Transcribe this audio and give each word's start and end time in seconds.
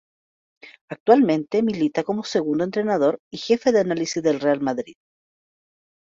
Actualmente 0.89 1.61
milita 1.61 2.03
como 2.03 2.23
segundo 2.23 2.63
entrenador 2.63 3.19
y 3.31 3.37
jefe 3.37 3.71
de 3.71 3.81
analistas 3.81 4.23
del 4.23 4.39
Real 4.39 4.59
Madrid. 4.59 4.95